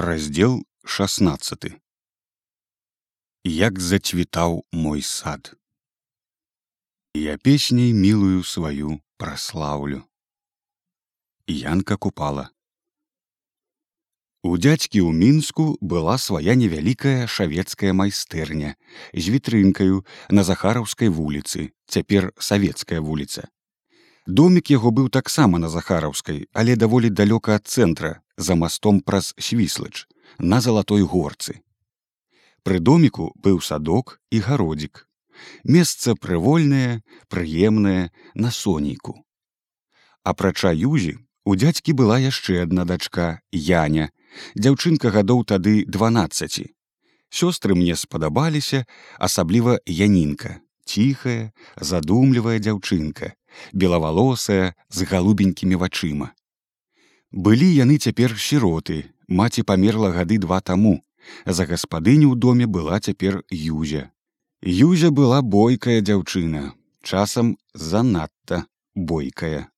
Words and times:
раздел 0.00 0.62
16 0.84 1.64
як 3.44 3.80
зацвітаў 3.80 4.64
мой 4.72 5.02
сад 5.02 5.50
я 7.14 7.36
песняй 7.36 7.92
мілую 7.92 8.40
сваю 8.52 8.96
праслаўлю 9.20 10.00
янка 11.46 11.98
купала. 12.06 12.48
У 14.40 14.56
дзядзькі 14.56 15.04
ў 15.04 15.12
мінску 15.12 15.76
была 15.84 16.16
свая 16.16 16.56
невялікая 16.56 17.28
шавецкая 17.28 17.92
майстэрня 17.92 18.74
з 19.12 19.26
вітрынкаю 19.36 20.00
на 20.30 20.48
захараўскай 20.48 21.12
вуліцы 21.12 21.70
цяпер 21.84 22.32
савецкая 22.50 23.04
вуліца 23.04 23.50
Домік 24.26 24.70
яго 24.70 24.90
быў 24.96 25.08
таксама 25.08 25.58
на 25.58 25.68
захараўскай, 25.68 26.46
але 26.52 26.76
даволі 26.76 27.10
далёка 27.10 27.56
ад 27.58 27.66
цэнтра 27.66 28.22
за 28.40 28.54
мастом 28.54 29.00
праз 29.00 29.34
свіслач 29.38 30.08
на 30.38 30.60
залатой 30.60 31.02
горцы. 31.04 31.60
Пры 32.64 32.80
доміку 32.80 33.32
быў 33.36 33.60
садок 33.60 34.20
і 34.30 34.40
гародзік. 34.40 35.06
Месца 35.64 36.14
прывольнае, 36.14 37.00
прыемнае 37.28 38.12
на 38.34 38.50
сонейку. 38.50 39.20
Апрача 40.24 40.72
юзі 40.72 41.16
у 41.44 41.56
дзядзькі 41.56 41.96
была 41.96 42.20
яшчэ 42.20 42.64
адна 42.64 42.84
дачка 42.84 43.40
Яня, 43.52 44.10
дзяўчынка 44.56 45.12
гадоў 45.12 45.44
тады 45.44 45.84
12. 45.84 46.68
Сёстры 47.30 47.74
мне 47.76 47.96
спадабаліся, 47.96 48.84
асабліва 49.18 49.78
янінка, 49.86 50.60
ціхая, 50.84 51.52
задумлівая 51.80 52.58
дзяўчынка, 52.58 53.32
белавалосая 53.72 54.74
з 54.88 55.08
галубенькімі 55.08 55.80
вачыма. 55.80 56.34
Былі 57.32 57.66
яны 57.70 57.98
цяпер 57.98 58.34
сіроты, 58.34 59.10
маці 59.28 59.62
памерла 59.62 60.10
гады 60.10 60.38
два 60.38 60.60
таму. 60.60 61.00
За 61.46 61.66
гаспадыню 61.66 62.32
ў 62.32 62.36
доме 62.36 62.66
была 62.66 62.98
цяпер 63.00 63.42
юзя. 63.50 64.10
Юзя 64.62 65.10
была 65.10 65.42
бойкая 65.42 66.00
дзяўчына, 66.00 66.74
часам 67.02 67.56
занадта 67.74 68.66
бойкая. 68.94 69.68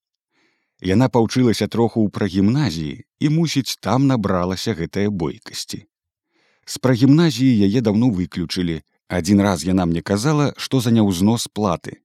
Яна 0.80 1.08
паўчылася 1.08 1.68
троху 1.68 2.02
ў 2.02 2.08
прагімназіі 2.10 3.04
і 3.20 3.26
мусіць 3.28 3.76
там 3.80 4.06
набралася 4.06 4.74
гэтая 4.74 5.10
бойкасці. 5.10 5.84
З 6.64 6.78
прагімназіі 6.78 7.68
яе 7.68 7.80
даўно 7.82 8.08
выключылі. 8.10 8.80
Адзін 9.12 9.44
раз 9.44 9.66
яна 9.68 9.84
мне 9.84 10.00
казала, 10.00 10.54
што 10.56 10.80
за 10.80 10.88
няўзнос 10.88 11.52
платы 11.52 12.00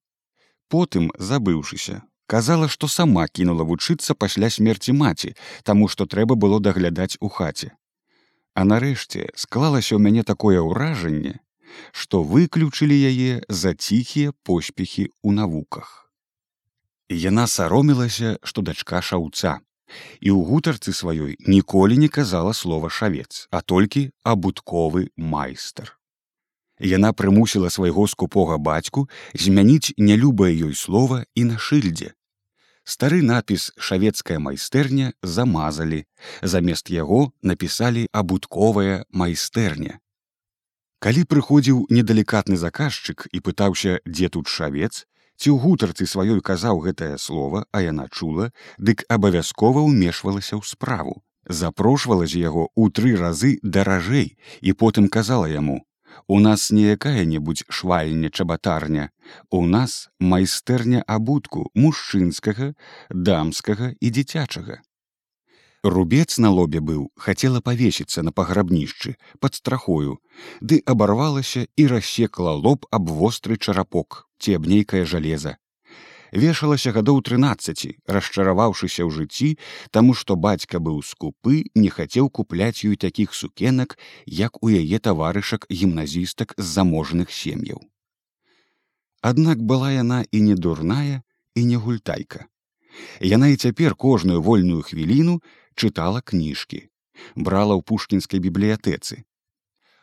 потым 0.68 1.12
забыўшыся 1.18 2.04
казала 2.28 2.68
што 2.68 2.88
сама 2.92 3.26
кінула 3.28 3.66
вучыцца 3.72 4.16
пасля 4.24 4.50
смерці 4.54 4.96
маці 5.02 5.34
таму 5.70 5.88
што 5.94 6.08
трэба 6.14 6.36
было 6.46 6.60
даглядаць 6.70 7.18
у 7.20 7.32
хаце 7.40 7.72
а 8.54 8.66
нарэшце 8.72 9.28
склалася 9.44 9.96
ў 9.96 10.00
мяне 10.08 10.24
такое 10.32 10.64
ўражанне 10.70 11.36
што 12.02 12.24
выключылі 12.34 12.98
яе 13.12 13.32
за 13.62 13.74
ціхія 13.74 14.36
поспехі 14.50 15.08
ў 15.08 15.38
навуках 15.40 15.94
яна 17.24 17.48
саромілася 17.58 18.36
што 18.44 18.66
дачка 18.72 19.04
шаўца 19.12 19.60
і 20.20 20.30
ў 20.36 20.40
гутарцы 20.52 20.92
сваёй 21.02 21.38
ніколі 21.48 22.02
не 22.04 22.12
казала 22.20 22.58
слова 22.64 22.92
шавец 23.02 23.48
а 23.52 23.64
толькі 23.74 24.10
абутковы 24.36 25.08
майстар 25.16 25.98
Яна 26.80 27.10
прымусіла 27.14 27.70
свайго 27.74 28.06
скупога 28.06 28.58
бацьку 28.62 29.08
змяніць 29.34 29.98
нялюбае 29.98 30.54
ёй 30.70 30.76
слова 30.78 31.26
і 31.34 31.44
на 31.50 31.58
шыльдзе. 31.58 32.14
Стары 32.88 33.20
напіс 33.20 33.64
шавецкая 33.76 34.40
майстэрня 34.40 35.12
замазалі, 35.22 36.06
замест 36.40 36.88
яго 36.88 37.34
напісалі 37.44 38.08
абутковая 38.16 39.04
майстэрня. 39.12 40.00
Калі 41.04 41.24
прыходзіў 41.28 41.82
недалікатны 41.92 42.56
заказчык 42.56 43.28
і 43.36 43.44
пытаўся, 43.44 44.00
дзе 44.08 44.32
тут 44.32 44.48
шавец, 44.48 45.04
ці 45.36 45.52
ў 45.52 45.58
гутарцы 45.60 46.08
сваёй 46.08 46.40
казаў 46.40 46.80
гэтае 46.88 47.20
слово, 47.20 47.68
а 47.76 47.84
яна 47.84 48.08
чула, 48.08 48.56
дык 48.80 49.04
абавязкова 49.12 49.84
ўмешвалася 49.84 50.56
ў 50.56 50.64
справу. 50.64 51.20
Запрошвала 51.44 52.24
з 52.24 52.40
яго 52.40 52.72
ў 52.72 52.88
тры 52.96 53.20
разы 53.20 53.60
даражэй 53.64 54.40
і 54.64 54.72
потым 54.80 55.12
казала 55.12 55.52
яму: 55.52 55.84
У 56.28 56.40
нас 56.40 56.72
не 56.72 56.84
якая-небудзь 56.96 57.66
швальня 57.70 58.30
чабатарня. 58.30 59.12
У 59.50 59.66
нас 59.66 60.10
майстэрня 60.20 61.04
абутку 61.08 61.70
мужчынскага, 61.76 62.74
дамскага 63.10 63.94
і 64.00 64.12
дзіцячага. 64.12 64.82
Рубец 65.84 66.38
на 66.38 66.50
лобе 66.50 66.80
быў, 66.82 67.12
хацела 67.16 67.62
павесіцца 67.62 68.24
на 68.24 68.32
паграбнішчы 68.32 69.16
пад 69.40 69.56
страхою, 69.56 70.18
ды 70.62 70.82
абарвалася 70.86 71.68
і 71.78 71.88
рассекла 71.88 72.58
лоб 72.58 72.90
аб 72.92 73.08
востры 73.08 73.58
чарапок 73.58 74.26
ці 74.40 74.58
аб 74.58 74.68
нейкае 74.68 75.06
жалеза 75.06 75.58
вешалася 76.32 76.92
гадоў 76.92 77.22
13 77.22 77.96
расчараваўшыся 78.08 79.02
ў 79.06 79.10
жыцці 79.12 79.50
таму 79.92 80.14
што 80.14 80.36
бацька 80.36 80.80
быў 80.80 81.00
скупы 81.04 81.64
не 81.76 81.90
хацеў 81.90 82.30
купляць 82.30 82.84
ёй 82.84 82.96
такіх 82.96 83.34
сукенак 83.34 83.98
як 84.26 84.62
у 84.64 84.70
яе 84.70 85.00
таварышак 85.00 85.68
гімназістак 85.72 86.54
з 86.58 86.66
заможных 86.66 87.32
сем'яў. 87.32 87.80
Аднак 89.22 89.64
была 89.64 89.92
яна 89.92 90.24
і 90.32 90.42
не 90.42 90.56
дурная 90.56 91.24
і 91.56 91.66
не 91.66 91.78
гультайка. 91.78 92.46
Яна 93.22 93.48
і 93.48 93.56
цяпер 93.56 93.96
кожную 93.96 94.42
вольную 94.42 94.82
хвіліну 94.82 95.42
чытала 95.76 96.22
кніжкі 96.22 96.86
брала 97.36 97.74
ў 97.78 97.82
пушкінскай 97.82 98.40
бібліятэцы. 98.40 99.26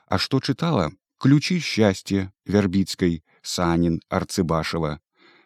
А 0.06 0.18
што 0.18 0.40
чытала? 0.40 0.90
Ключі 1.18 1.60
шчасце 1.62 2.30
вярбіцкай 2.44 3.22
санін 3.40 4.02
арцыбашава 4.10 4.98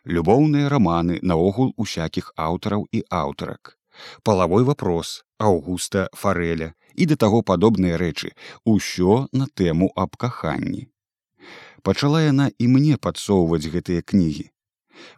любоўныя 0.05 0.69
раманы 0.69 1.19
наогул 1.23 1.73
усякіх 1.77 2.33
аўтараў 2.37 2.87
і 2.93 3.03
аўтарак. 3.11 3.79
Палавой 4.23 4.65
вопрос 4.65 5.23
аўгуста 5.39 6.09
фарэля 6.15 6.75
і 6.95 7.07
да 7.11 7.17
таго 7.17 7.43
падобныя 7.43 7.99
рэчы 7.99 8.31
ўсё 8.67 9.27
на 9.33 9.49
тэму 9.61 9.91
аб 9.95 10.17
каханні. 10.17 10.87
Пачала 11.83 12.23
яна 12.23 12.51
і 12.59 12.69
мне 12.69 12.97
падсоўваць 12.97 13.71
гэтыя 13.75 14.03
кнігі. 14.03 14.51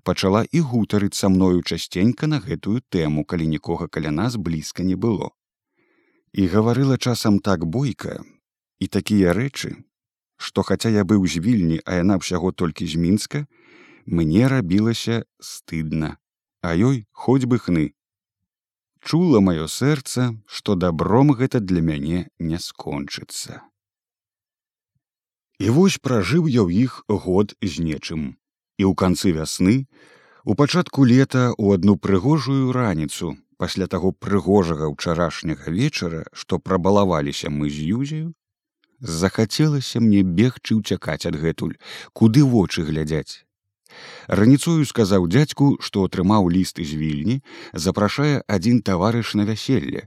Пачала 0.05 0.45
і 0.53 0.61
гутарыць 0.61 1.17
са 1.17 1.29
мною 1.33 1.63
часценька 1.63 2.29
на 2.29 2.41
гэтую 2.41 2.81
тэму 2.89 3.25
калі 3.25 3.47
нікога 3.49 3.89
каля 3.89 4.11
нас 4.11 4.37
блізка 4.37 4.85
не 4.85 4.97
было. 4.97 5.33
І 6.33 6.47
гаварыла 6.47 6.97
часам 6.99 7.41
так 7.41 7.65
бойка 7.67 8.21
і 8.79 8.87
такія 8.87 9.33
рэчы 9.37 9.77
што 10.41 10.63
хаця 10.65 10.89
я 10.89 11.05
быў 11.05 11.27
з 11.29 11.41
вільні 11.45 11.79
а 11.85 12.01
яна 12.01 12.17
ўсяго 12.21 12.53
толькі 12.53 12.89
з 12.89 12.97
мінска 12.97 13.45
мне 14.06 14.49
рабілася 14.49 15.25
стыдна, 15.41 16.16
а 16.62 16.75
ёй 16.75 17.06
хоць 17.12 17.47
бы 17.47 17.59
хны. 17.59 17.93
Чула 19.00 19.41
маё 19.41 19.66
сэрца, 19.66 20.37
што 20.47 20.77
дабром 20.77 21.33
гэта 21.33 21.61
для 21.61 21.81
мяне 21.81 22.28
не 22.39 22.59
скончыцца. 22.59 23.65
І 25.60 25.69
вось 25.77 25.97
пражыў 25.99 26.49
я 26.49 26.65
ў 26.65 26.89
іх 26.89 27.05
год 27.09 27.56
з 27.60 27.84
нечым. 27.84 28.37
І 28.81 28.89
ў 28.89 28.93
канцы 28.97 29.33
вясны, 29.37 29.89
у 30.44 30.56
пачатку 30.56 31.05
лета 31.05 31.53
ў 31.53 31.77
адну 31.77 31.97
прыгожую 31.97 32.72
раніцу, 32.72 33.37
пасля 33.60 33.87
таго 33.87 34.12
прыгожага 34.12 34.89
ўчарашняга 34.89 35.69
вечара, 35.69 36.25
што 36.33 36.56
прабалаваліся 36.59 37.53
мы 37.53 37.69
з 37.69 37.89
юзею, 37.93 38.33
захацелася 39.00 40.00
мне 40.00 40.25
бегчы 40.25 40.81
ўцякаць 40.81 41.28
адгэтуль, 41.28 41.77
куды 42.12 42.44
вочы 42.44 42.84
глядзяць, 42.89 43.44
Раніцою 44.28 44.84
сказаў 44.87 45.27
дзядзьку, 45.27 45.77
што 45.81 46.06
атрымаў 46.06 46.50
ліст 46.50 46.78
з 46.78 46.94
вільні, 46.94 47.43
запрашае 47.72 48.43
адзін 48.47 48.83
таварыш 48.83 49.34
на 49.34 49.44
вяселле 49.44 50.06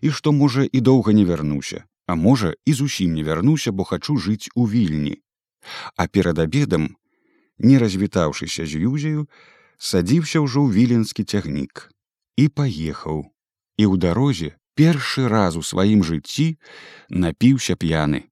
і 0.00 0.10
што 0.10 0.32
можа 0.32 0.64
і 0.64 0.80
доўга 0.80 1.12
не 1.12 1.24
вярнуся, 1.24 1.84
а 2.06 2.14
можа 2.14 2.54
і 2.64 2.72
зусім 2.72 3.14
не 3.14 3.22
вярнуся, 3.22 3.72
бо 3.72 3.84
хачу 3.84 4.16
жыць 4.16 4.50
у 4.54 4.68
вільні. 4.68 5.20
А 5.96 6.06
перад 6.06 6.38
абедам, 6.38 6.96
не 7.58 7.78
развітаўшыся 7.78 8.66
з 8.66 8.82
юзею, 8.86 9.28
садзіўся 9.78 10.40
ўжо 10.44 10.64
ў 10.64 10.70
віленскі 10.74 11.24
цягнік 11.24 11.90
і 12.36 12.48
паехаў. 12.48 13.30
І 13.78 13.84
ў 13.90 13.94
дарозе 13.98 14.54
першы 14.74 15.28
раз 15.28 15.56
у 15.56 15.62
сваім 15.62 16.04
жыцці 16.04 16.58
напіўся 17.10 17.76
п'яны. 17.76 18.30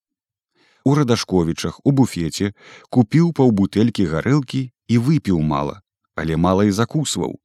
У 0.84 0.94
радашковічах 0.98 1.78
у 1.86 1.92
буфеце 1.94 2.52
купіў 2.90 3.32
паўбутэлькі 3.38 4.06
гарэлкі 4.10 4.62
і 4.88 4.98
выпіў 4.98 5.40
мала, 5.40 5.80
але 6.14 6.36
мала 6.36 6.64
і 6.64 6.70
закусваў. 6.70 7.38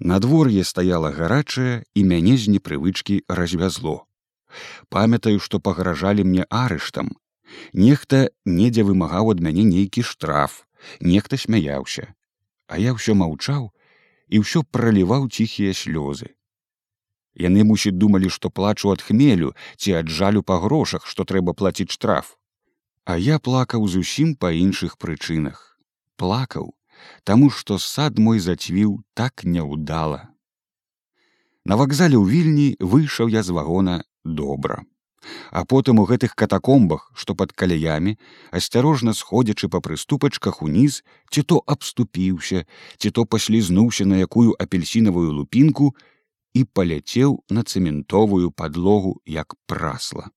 Надвор'е 0.00 0.64
стаяла 0.64 1.10
гарачае 1.12 1.84
і 1.94 2.04
мяне 2.04 2.36
з 2.36 2.48
непрывычкі 2.48 3.22
развязло. 3.28 4.08
Памятаю, 4.88 5.40
што 5.40 5.60
пагражалі 5.60 6.24
мне 6.24 6.46
арыштам. 6.48 7.12
Нехта 7.72 8.28
недзе 8.44 8.84
вымагаў 8.84 9.32
ад 9.36 9.40
мяне 9.44 9.64
нейкі 9.64 10.02
штраф, 10.02 10.64
нехта 11.00 11.36
смяяўся. 11.36 12.14
А 12.68 12.80
я 12.80 12.96
ўсё 12.96 13.16
маўчаў 13.16 13.70
і 14.28 14.40
ўсё 14.44 14.64
праліваў 14.64 15.28
ціхія 15.28 15.72
слёзы. 15.72 16.32
Яны 17.38 17.64
мусіць 17.64 17.96
думалі, 17.96 18.28
што 18.28 18.50
плачу 18.50 18.90
ад 18.92 19.04
хмелю 19.04 19.54
ці 19.76 19.94
ад 20.00 20.08
жалю 20.08 20.42
па 20.42 20.58
грошах, 20.60 21.06
што 21.06 21.24
трэба 21.24 21.54
плаціць 21.54 21.92
штраф. 21.92 22.36
А 23.04 23.16
я 23.16 23.38
плакаў 23.38 23.88
зусім 23.88 24.34
па 24.34 24.52
іншых 24.52 24.98
прычынах. 24.98 25.78
Плакаў, 26.16 26.74
таму 27.24 27.50
што 27.50 27.78
сад 27.78 28.18
мой 28.18 28.38
зацвіў 28.38 29.00
так 29.14 29.44
няўдала. 29.44 30.28
На 31.64 31.76
вакзале 31.76 32.16
ў 32.16 32.24
вільні 32.28 32.68
выйшаў 32.80 33.28
я 33.28 33.42
з 33.42 33.52
вагона 33.52 34.04
добра 34.24 34.84
а 35.50 35.64
потым 35.64 35.98
у 35.98 36.04
гэтых 36.08 36.34
катакомбах 36.34 37.10
што 37.14 37.34
пад 37.34 37.52
каляямі 37.52 38.16
асцярожна 38.58 39.14
сходзячы 39.20 39.68
па 39.74 39.80
прыступачках 39.84 40.62
уніз 40.62 41.02
ці 41.30 41.42
то 41.42 41.60
абступіўся 41.66 42.64
ці 42.98 43.10
то 43.10 43.24
паслізнуўся 43.24 44.06
на 44.12 44.22
якую 44.24 44.54
апельсінавую 44.58 45.32
лупінку 45.40 45.94
і 46.54 46.64
паляцеў 46.64 47.38
на 47.50 47.62
цэментовую 47.62 48.50
падлогу 48.50 49.20
як 49.26 49.54
прасла. 49.66 50.30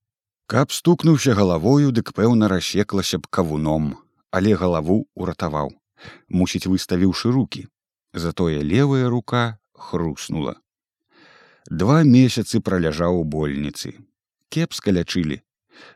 Каб 0.46 0.72
стукнуўся 0.76 1.34
галавою 1.34 1.92
дык 1.96 2.12
пэўна 2.18 2.52
рассеклася 2.52 3.20
б 3.20 3.28
кавуном 3.30 3.94
але 4.32 4.56
галаву 4.56 5.06
уратаваў 5.16 5.72
мусіць 6.30 6.68
выставіўшы 6.68 7.32
руки 7.32 7.68
затое 8.14 8.62
левая 8.62 9.10
рука 9.10 9.60
хруснула 9.74 10.56
два 11.70 12.04
месяцы 12.04 12.60
праляжаў 12.60 13.22
у 13.22 13.24
больніцы 13.24 13.98
кепска 14.52 14.92
лячылі. 14.92 15.40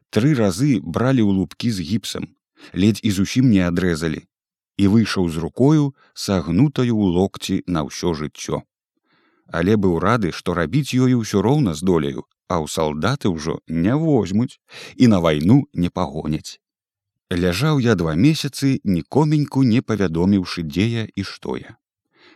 Тры 0.10 0.32
разы 0.40 0.80
бралі 0.80 1.22
ў 1.28 1.32
лупкі 1.44 1.70
з 1.76 1.84
гіпсам, 1.84 2.32
ледзь 2.74 3.04
і 3.04 3.12
зусім 3.12 3.52
не 3.52 3.62
адрэзалі 3.68 4.24
і 4.76 4.88
выйшаў 4.92 5.28
з 5.32 5.40
рукою 5.44 5.92
сагнутаю 6.16 6.96
ў 6.96 7.06
локці 7.18 7.56
на 7.68 7.84
ўсё 7.88 8.16
жыццё. 8.16 8.64
Але 9.48 9.76
быў 9.80 10.00
рады, 10.04 10.32
што 10.36 10.56
рабіць 10.58 10.96
ёю 10.96 11.22
ўсё 11.24 11.44
роўна 11.46 11.76
здолею, 11.80 12.24
а 12.52 12.60
ў 12.64 12.72
салдаты 12.72 13.32
ўжо 13.32 13.60
не 13.68 13.96
возьмуць 13.96 14.60
і 14.96 15.12
на 15.12 15.20
вайну 15.24 15.64
не 15.74 15.92
пагоняць. 15.92 16.60
Ляжаў 17.32 17.80
я 17.80 17.96
два 17.96 18.14
месяцы 18.14 18.80
нікоменьку 18.84 19.64
не 19.64 19.82
павядоміўшы 19.82 20.62
дзе 20.62 20.86
я 20.88 21.06
і 21.10 21.24
што 21.26 21.58
я. 21.58 21.74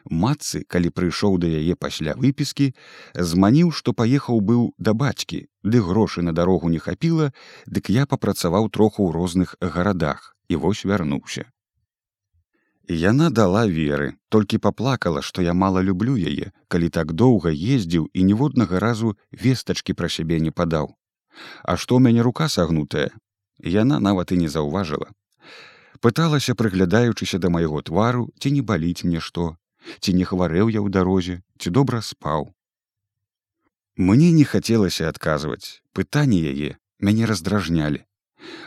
Матцы 0.10 0.64
калі 0.66 0.90
прыйшоў 0.90 1.38
да 1.38 1.46
яе 1.46 1.76
пасля 1.76 2.16
выпіскі 2.18 2.74
зманіў 3.14 3.70
што 3.70 3.94
паехаў 3.94 4.42
быў 4.42 4.74
да 4.80 4.96
бацькі 4.98 5.46
ды 5.62 5.82
грошы 5.86 6.26
на 6.26 6.34
дарогу 6.34 6.74
не 6.74 6.82
хапіла 6.82 7.30
дык 7.68 7.94
я 7.94 8.08
папрацаваў 8.10 8.70
троху 8.74 9.06
ў 9.06 9.14
розных 9.14 9.56
гарадах 9.62 10.36
і 10.50 10.58
вось 10.66 10.84
вярнуўся. 10.86 11.46
Яна 12.90 13.30
дала 13.30 13.68
веры 13.70 14.18
толькі 14.34 14.58
паплакала 14.58 15.22
што 15.22 15.46
я 15.46 15.54
мала 15.54 15.86
люблю 15.86 16.18
яе 16.18 16.50
калі 16.68 16.90
так 16.90 17.14
доўга 17.14 17.54
ездзіў 17.54 18.10
і 18.10 18.24
ніводнага 18.26 18.82
разу 18.82 19.14
вестачкі 19.30 19.94
пра 19.94 20.10
сябе 20.10 20.42
не 20.42 20.50
падаў. 20.50 20.96
А 21.62 21.78
што 21.78 22.02
ў 22.02 22.10
мяне 22.10 22.26
рука 22.26 22.50
сагнутая 22.50 23.14
яна 23.64 24.00
нават 24.00 24.32
і 24.32 24.38
не 24.44 24.50
заўважыла. 24.50 25.12
Пыталася 26.00 26.56
прыглядаючыся 26.56 27.40
да 27.44 27.50
майго 27.50 27.82
твару 27.82 28.30
ці 28.40 28.52
не 28.56 28.62
баліць 28.62 29.04
мне 29.04 29.20
што 29.20 29.56
ці 30.00 30.14
не 30.14 30.26
хварэў 30.28 30.72
я 30.72 30.80
ў 30.80 30.90
дарозе 30.92 31.42
ці 31.60 31.72
добра 31.76 32.02
спаў. 32.02 32.52
Мне 34.00 34.32
не 34.32 34.46
хацелася 34.48 35.10
адказваць. 35.12 35.84
Пытанні 35.92 36.40
яе 36.40 36.78
мяне 37.00 37.26
раздражнялі. 37.26 38.06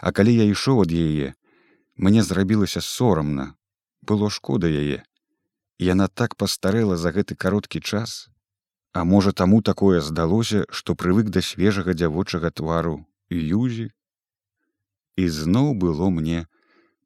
А 0.00 0.12
калі 0.12 0.34
я 0.36 0.44
ішоў 0.44 0.84
ад 0.84 0.92
яе 0.92 1.32
мне 1.96 2.22
зрабілася 2.22 2.84
сорамна. 2.84 3.54
Было 4.02 4.28
шкода 4.28 4.68
яе. 4.68 5.00
Яна 5.78 6.08
так 6.08 6.36
пастарэла 6.36 6.96
за 7.00 7.12
гэты 7.16 7.34
кароткі 7.34 7.80
час. 7.80 8.28
А 8.92 9.04
можа 9.04 9.32
таму 9.32 9.62
такое 9.62 10.04
здалося 10.04 10.66
што 10.68 10.94
прывык 10.94 11.32
да 11.32 11.40
свежага 11.40 11.96
дзявочага 11.96 12.52
твару. 12.52 13.06
Юзі 13.32 13.88
і 15.16 15.28
зноў 15.28 15.74
было 15.74 16.10
мне 16.10 16.46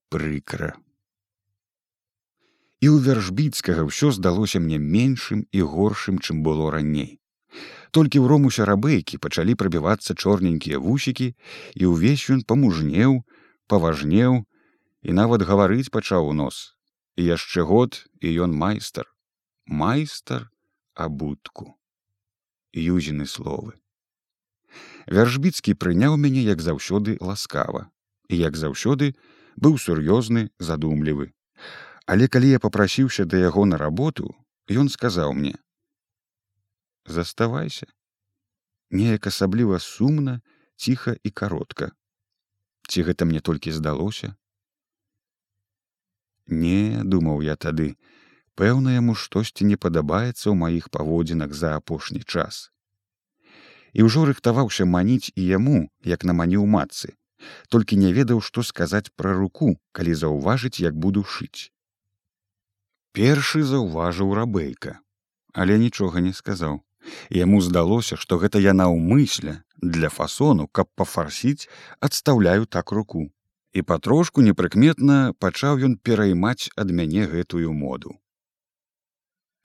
прыкра 0.09 0.77
і 2.81 2.87
ў 2.93 2.97
вяржбіцкага 3.03 3.87
ўсё 3.89 4.13
здалося 4.13 4.61
мне 4.61 4.79
меншым 4.79 5.47
і 5.51 5.61
горшым, 5.65 6.21
чым 6.21 6.45
было 6.47 6.69
раней. 6.71 7.19
Толькі 7.91 8.21
ў 8.21 8.29
ромуся 8.29 8.69
рабэйкі 8.69 9.19
пачалі 9.23 9.57
прабівацца 9.57 10.13
чорненькія 10.15 10.79
вусікі 10.83 11.33
і 11.33 11.85
ўвесь 11.89 12.29
ён 12.37 12.45
памужнеў, 12.45 13.25
паважнеў 13.67 14.45
і 15.03 15.11
нават 15.17 15.47
гаварыць 15.49 15.91
пачаў 15.91 16.29
у 16.29 16.37
нос. 16.37 16.77
І 17.17 17.33
яшчэ 17.33 17.65
год 17.65 18.05
і 18.21 18.29
ён 18.45 18.53
майстар, 18.53 19.09
майстар 19.65 20.53
абутку. 20.93 21.73
Юзіны 22.77 23.25
словы. 23.25 23.81
Вяржбіцкі 25.09 25.73
прыняў 25.81 26.21
мяне 26.21 26.45
як 26.45 26.61
заўсёды 26.61 27.17
ласкава 27.25 27.89
і 28.29 28.39
як 28.43 28.57
заўсёды 28.57 29.15
быў 29.57 29.81
сур'ёзны 29.81 30.51
задумлівы 30.59 31.33
Але 32.07 32.29
калі 32.29 32.49
я 32.49 32.59
попрасіўся 32.63 33.25
да 33.27 33.39
яго 33.43 33.67
на 33.67 33.77
работу, 33.77 34.31
ён 34.71 34.89
сказаў 34.89 35.33
мне: 35.35 35.59
«Заставайся, 37.17 37.87
неяк 38.91 39.27
асабліва 39.27 39.79
сумна, 39.83 40.41
ціха 40.77 41.17
і 41.23 41.31
каротка. 41.31 41.91
Ці 42.87 43.03
гэта 43.03 43.27
мне 43.27 43.41
толькі 43.41 43.75
здалося? 43.75 44.37
Не, 46.47 47.03
думаў 47.03 47.43
я 47.43 47.59
тады, 47.59 47.99
пэўна 48.55 48.95
яму 48.95 49.19
штосьці 49.19 49.67
не 49.67 49.75
падабаецца 49.75 50.47
ў 50.47 50.55
маіх 50.55 50.91
паводзінах 50.95 51.51
за 51.51 51.75
апошні 51.75 52.23
час. 52.23 52.71
І 53.99 54.07
ўжо 54.07 54.31
рыхтаваўся 54.31 54.87
маніць 54.87 55.35
і 55.35 55.43
яму, 55.43 55.91
як 56.07 56.23
наманіў 56.23 56.71
матцы, 56.71 57.19
толькі 57.69 57.97
не 58.03 58.13
ведаў, 58.13 58.41
што 58.41 58.63
сказаць 58.63 59.11
пра 59.17 59.33
руку, 59.33 59.77
калі 59.93 60.15
заўважыць, 60.15 60.81
як 60.81 60.95
буду 60.95 61.25
шыць 61.25 61.73
першы 63.17 63.65
заўважыў 63.65 64.35
рабейка 64.37 65.01
але 65.57 65.79
нічога 65.81 66.21
не 66.21 66.33
сказаў. 66.37 66.83
Яму 67.31 67.63
здалося 67.65 68.17
што 68.21 68.37
гэта 68.43 68.61
я 68.61 68.75
наўмысля 68.77 69.63
для 69.97 70.11
фасону 70.13 70.69
каб 70.69 70.91
пафарсіць 71.01 71.69
адстаўляю 72.09 72.67
так 72.67 72.93
руку. 72.93 73.25
І 73.73 73.83
патрошку 73.83 74.45
непрыкметна 74.45 75.33
пачаў 75.45 75.81
ён 75.89 75.97
пераймаць 76.09 76.69
ад 76.77 76.93
мяне 77.01 77.27
гэтую 77.33 77.73
моду. 77.73 78.17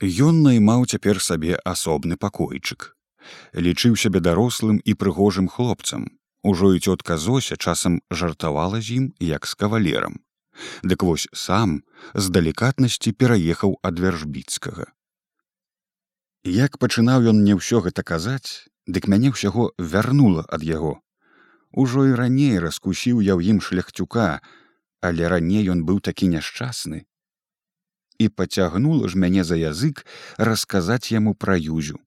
Ён 0.01 0.41
наймаў 0.47 0.87
цяпер 0.87 1.21
сабе 1.21 1.59
асобны 1.73 2.17
пакойчык. 2.17 2.95
Лічыў 3.67 3.99
сябе 4.03 4.19
дарослым 4.19 4.79
і 4.83 4.97
прыгожым 5.03 5.47
хлопцам 5.47 6.07
ужо 6.43 6.73
і 6.75 6.79
цётка 6.79 7.17
зося 7.17 7.55
часам 7.55 8.01
жартавала 8.11 8.81
з 8.81 9.01
ім 9.01 9.05
як 9.19 9.45
з 9.45 9.53
кавалерам 9.53 10.19
Дык 10.83 11.03
вось 11.03 11.27
сам 11.33 11.83
з 12.13 12.29
далікатнасці 12.29 13.11
пераехаў 13.11 13.77
ад 13.87 13.99
вяржбіцкага. 13.99 14.85
Як 16.43 16.77
пачынаў 16.81 17.29
ён 17.31 17.41
мне 17.41 17.55
ўсё 17.57 17.81
гэта 17.85 18.03
казаць, 18.03 18.67
дык 18.87 19.07
мяне 19.07 19.31
ўсяго 19.33 19.71
вярнула 19.77 20.45
ад 20.49 20.65
яго. 20.65 20.99
Ужо 21.71 22.05
і 22.09 22.17
раней 22.19 22.59
раскусіў 22.59 23.21
я 23.21 23.37
ў 23.37 23.55
ім 23.55 23.61
шляхцюка, 23.61 24.41
але 25.01 25.29
раней 25.33 25.69
ён 25.71 25.85
быў 25.87 26.01
такі 26.01 26.27
няшчасны. 26.33 27.05
І 28.19 28.29
пацягнула 28.29 29.07
ж 29.09 29.17
мяне 29.17 29.43
за 29.47 29.55
язык 29.57 30.05
расказаць 30.37 31.13
яму 31.13 31.33
пра 31.33 31.55
юзю. 31.57 32.01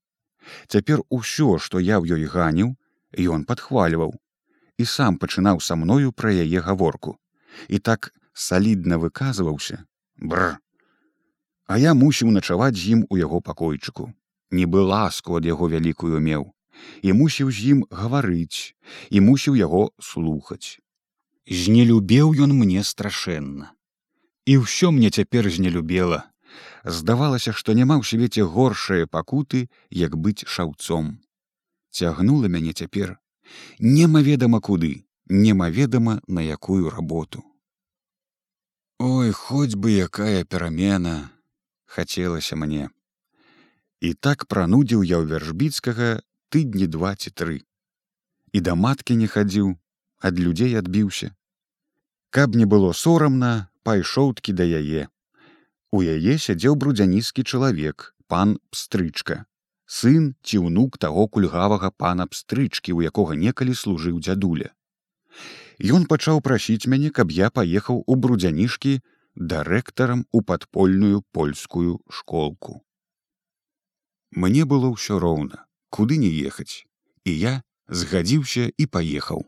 Цяпер 0.69 1.01
усё, 1.09 1.57
што 1.59 1.81
я 1.81 1.97
ў 1.99 2.19
ёй 2.19 2.29
ганіў, 2.29 2.77
ён 3.17 3.49
падхвальваў 3.49 4.13
і 4.79 4.85
сам 4.85 5.19
пачынаў 5.19 5.61
са 5.61 5.77
мною 5.77 6.13
пра 6.13 6.33
яе 6.33 6.61
гаворку. 6.61 7.19
І 7.69 7.79
так 7.79 8.13
салідна 8.35 8.99
выказваўся 8.99 9.85
бр 10.17 10.59
а 11.67 11.79
я 11.79 11.95
мусіў 11.95 12.31
начаваць 12.31 12.77
з 12.77 12.97
ім 12.97 13.07
у 13.09 13.17
яго 13.17 13.41
пакойчыку. 13.41 14.13
Нібы 14.51 14.85
ласку 14.85 15.39
ад 15.41 15.47
яго 15.49 15.69
вялікую 15.73 16.21
меў. 16.21 16.53
І 17.03 17.15
мусіў 17.17 17.51
з 17.51 17.73
ім 17.73 17.79
гаварыць 17.91 18.75
і 19.11 19.21
мусіў 19.25 19.57
яго 19.57 19.91
слухаць. 20.01 20.83
Знелюбеў 21.49 22.35
ён 22.35 22.53
мне 22.53 22.85
страшэнна. 22.85 23.73
І 24.45 24.61
ўсё 24.61 24.93
мне 24.93 25.11
цяпер 25.11 25.49
знелюбела 25.49 26.29
здавалася 26.85 27.53
што 27.57 27.73
няма 27.73 27.97
ў 27.99 28.05
свеце 28.05 28.45
горшае 28.45 29.07
пакуты 29.07 29.69
як 29.91 30.17
быць 30.17 30.45
шаўцом. 30.45 31.19
Цягнула 31.91 32.51
мяне 32.53 32.77
цяпер 32.77 33.17
немаведама 33.79 34.61
куды 34.61 35.05
немаведама 35.29 36.21
на 36.27 36.41
якую 36.41 36.91
работу 36.91 37.45
Ой, 38.99 39.33
хоць 39.33 39.75
бы 39.75 39.91
якая 39.91 40.45
перамена 40.45 41.31
хацелася 41.85 42.57
мне. 42.57 42.91
І 44.01 44.15
так 44.15 44.47
пранудзіў 44.47 45.03
я 45.03 45.19
ў 45.19 45.27
вяржбіцкага 45.33 46.23
тыдні 46.55 46.87
два 46.87 47.15
ці 47.19 47.31
тры. 47.31 47.59
І 48.55 48.63
да 48.63 48.75
маткі 48.79 49.19
не 49.19 49.27
хадзіў, 49.27 49.75
ад 50.23 50.39
людзей 50.39 50.79
адбіўся. 50.79 51.35
Каб 52.31 52.55
не 52.55 52.67
было 52.71 52.93
сорамна, 52.95 53.69
пайшоўткі 53.83 54.55
да 54.55 54.65
яе. 54.65 55.11
У 55.91 56.03
яе 56.03 56.39
сядзеў 56.39 56.79
брудзяніскі 56.79 57.43
чалавек, 57.43 58.15
пан 58.31 58.59
пстрычка. 58.71 59.45
Сын 59.95 60.31
ці 60.43 60.61
ўнук 60.67 60.99
таго 61.05 61.27
кульгавага 61.35 61.91
пана 62.03 62.27
пстрычкі, 62.31 62.95
у 62.99 63.03
якога 63.11 63.39
некалі 63.39 63.75
служыў 63.83 64.19
дзядуля. 64.25 64.73
Ён 65.99 66.07
пачаў 66.11 66.41
прасіць 66.47 66.89
мяне, 66.91 67.11
каб 67.11 67.31
я 67.35 67.51
паехаў 67.51 68.03
у 68.07 68.17
брудзянішкі 68.25 68.99
дырэктарам 69.53 70.27
у 70.33 70.43
падпольную 70.43 71.23
польскую 71.33 72.01
школку. 72.11 72.83
Мне 74.31 74.65
было 74.65 74.91
ўсё 74.95 75.19
роўна, 75.23 75.67
куды 75.91 76.19
не 76.19 76.31
ехаць, 76.51 76.87
і 77.25 77.35
я 77.39 77.55
згадзіўся 77.89 78.71
і 78.77 78.87
паехаў. 78.87 79.47